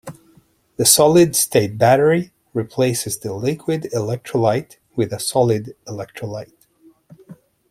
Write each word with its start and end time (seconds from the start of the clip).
The 0.77 0.85
solid-state 0.87 1.77
battery 1.77 2.33
replaces 2.55 3.19
the 3.19 3.35
liquid 3.35 3.83
electrolyte 3.93 4.77
with 4.95 5.13
a 5.13 5.19
solid 5.19 5.75
electrolyte. 5.85 6.53